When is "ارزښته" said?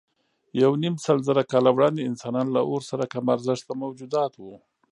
3.35-3.73